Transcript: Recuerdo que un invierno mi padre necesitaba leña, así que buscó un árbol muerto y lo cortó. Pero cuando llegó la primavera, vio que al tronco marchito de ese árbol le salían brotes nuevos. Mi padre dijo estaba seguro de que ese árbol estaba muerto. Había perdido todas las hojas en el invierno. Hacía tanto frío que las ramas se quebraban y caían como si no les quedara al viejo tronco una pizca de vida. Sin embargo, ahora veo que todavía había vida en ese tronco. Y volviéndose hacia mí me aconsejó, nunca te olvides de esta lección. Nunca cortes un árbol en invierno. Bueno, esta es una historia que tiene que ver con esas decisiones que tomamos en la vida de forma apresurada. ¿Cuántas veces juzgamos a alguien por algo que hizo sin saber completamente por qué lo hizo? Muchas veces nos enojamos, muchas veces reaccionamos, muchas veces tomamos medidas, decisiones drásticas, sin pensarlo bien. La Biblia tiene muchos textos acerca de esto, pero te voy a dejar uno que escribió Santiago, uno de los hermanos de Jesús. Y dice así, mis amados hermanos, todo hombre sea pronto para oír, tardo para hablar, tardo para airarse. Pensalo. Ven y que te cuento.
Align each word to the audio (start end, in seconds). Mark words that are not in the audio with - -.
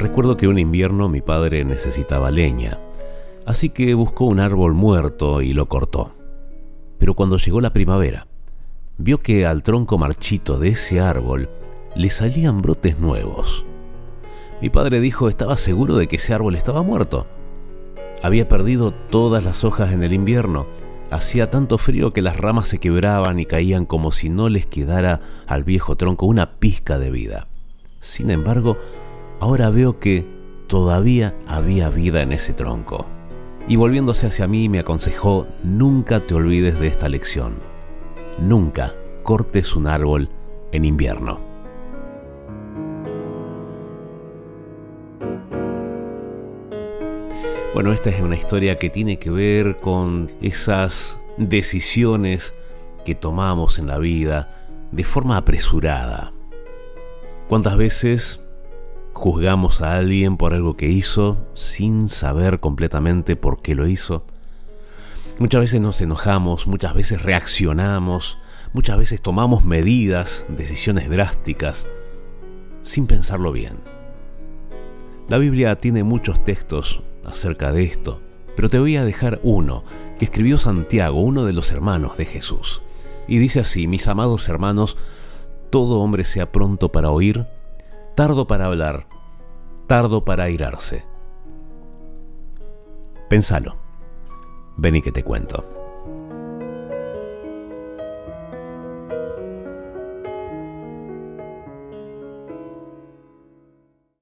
Recuerdo 0.00 0.38
que 0.38 0.48
un 0.48 0.58
invierno 0.58 1.10
mi 1.10 1.20
padre 1.20 1.62
necesitaba 1.62 2.30
leña, 2.30 2.80
así 3.44 3.68
que 3.68 3.92
buscó 3.92 4.24
un 4.24 4.40
árbol 4.40 4.72
muerto 4.72 5.42
y 5.42 5.52
lo 5.52 5.68
cortó. 5.68 6.14
Pero 6.96 7.12
cuando 7.12 7.36
llegó 7.36 7.60
la 7.60 7.74
primavera, 7.74 8.26
vio 8.96 9.20
que 9.20 9.44
al 9.44 9.62
tronco 9.62 9.98
marchito 9.98 10.58
de 10.58 10.70
ese 10.70 11.00
árbol 11.00 11.50
le 11.94 12.08
salían 12.08 12.62
brotes 12.62 12.98
nuevos. 12.98 13.66
Mi 14.62 14.70
padre 14.70 15.00
dijo 15.00 15.28
estaba 15.28 15.58
seguro 15.58 15.96
de 15.96 16.08
que 16.08 16.16
ese 16.16 16.32
árbol 16.32 16.54
estaba 16.54 16.82
muerto. 16.82 17.26
Había 18.22 18.48
perdido 18.48 18.92
todas 18.92 19.44
las 19.44 19.64
hojas 19.64 19.92
en 19.92 20.02
el 20.02 20.14
invierno. 20.14 20.66
Hacía 21.10 21.50
tanto 21.50 21.76
frío 21.76 22.14
que 22.14 22.22
las 22.22 22.38
ramas 22.38 22.68
se 22.68 22.78
quebraban 22.78 23.38
y 23.38 23.44
caían 23.44 23.84
como 23.84 24.12
si 24.12 24.30
no 24.30 24.48
les 24.48 24.64
quedara 24.64 25.20
al 25.46 25.62
viejo 25.62 25.98
tronco 25.98 26.24
una 26.24 26.58
pizca 26.58 26.98
de 26.98 27.10
vida. 27.10 27.48
Sin 27.98 28.30
embargo, 28.30 28.78
ahora 29.40 29.70
veo 29.70 29.98
que 29.98 30.26
todavía 30.66 31.34
había 31.46 31.88
vida 31.88 32.22
en 32.22 32.32
ese 32.32 32.52
tronco. 32.52 33.06
Y 33.66 33.76
volviéndose 33.76 34.26
hacia 34.26 34.46
mí 34.46 34.68
me 34.68 34.78
aconsejó, 34.78 35.46
nunca 35.64 36.26
te 36.26 36.34
olvides 36.34 36.78
de 36.78 36.86
esta 36.86 37.08
lección. 37.08 37.54
Nunca 38.38 38.94
cortes 39.22 39.74
un 39.74 39.86
árbol 39.86 40.28
en 40.72 40.84
invierno. 40.84 41.40
Bueno, 47.72 47.92
esta 47.92 48.10
es 48.10 48.20
una 48.20 48.36
historia 48.36 48.76
que 48.76 48.90
tiene 48.90 49.18
que 49.18 49.30
ver 49.30 49.76
con 49.76 50.32
esas 50.42 51.20
decisiones 51.38 52.54
que 53.04 53.14
tomamos 53.14 53.78
en 53.78 53.86
la 53.86 53.98
vida 53.98 54.68
de 54.90 55.04
forma 55.04 55.36
apresurada. 55.36 56.32
¿Cuántas 57.48 57.76
veces 57.76 58.44
juzgamos 59.20 59.82
a 59.82 59.98
alguien 59.98 60.38
por 60.38 60.54
algo 60.54 60.78
que 60.78 60.88
hizo 60.88 61.46
sin 61.52 62.08
saber 62.08 62.58
completamente 62.58 63.36
por 63.36 63.60
qué 63.60 63.74
lo 63.74 63.86
hizo? 63.86 64.24
Muchas 65.38 65.60
veces 65.60 65.82
nos 65.82 66.00
enojamos, 66.00 66.66
muchas 66.66 66.94
veces 66.94 67.20
reaccionamos, 67.20 68.38
muchas 68.72 68.96
veces 68.96 69.20
tomamos 69.20 69.62
medidas, 69.66 70.46
decisiones 70.48 71.10
drásticas, 71.10 71.86
sin 72.80 73.06
pensarlo 73.06 73.52
bien. 73.52 73.80
La 75.28 75.36
Biblia 75.36 75.78
tiene 75.78 76.02
muchos 76.02 76.42
textos 76.42 77.02
acerca 77.22 77.72
de 77.72 77.84
esto, 77.84 78.22
pero 78.56 78.70
te 78.70 78.78
voy 78.78 78.96
a 78.96 79.04
dejar 79.04 79.38
uno 79.42 79.84
que 80.18 80.24
escribió 80.24 80.56
Santiago, 80.56 81.20
uno 81.20 81.44
de 81.44 81.52
los 81.52 81.72
hermanos 81.72 82.16
de 82.16 82.24
Jesús. 82.24 82.80
Y 83.28 83.36
dice 83.36 83.60
así, 83.60 83.86
mis 83.86 84.08
amados 84.08 84.48
hermanos, 84.48 84.96
todo 85.68 85.98
hombre 85.98 86.24
sea 86.24 86.50
pronto 86.50 86.90
para 86.90 87.10
oír, 87.10 87.46
tardo 88.14 88.46
para 88.46 88.66
hablar, 88.66 89.06
tardo 89.86 90.24
para 90.24 90.44
airarse. 90.44 91.04
Pensalo. 93.28 93.76
Ven 94.76 94.96
y 94.96 95.02
que 95.02 95.12
te 95.12 95.22
cuento. 95.22 95.79